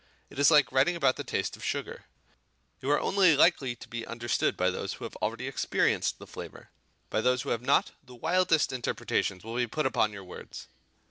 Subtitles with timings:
[0.31, 2.05] It is like writing about the taste of sugar,
[2.81, 6.71] you are only likely to be understood by those who have already experienced the flavour;
[7.11, 10.67] by those who have not, the wildest interpretation will be put upon your words.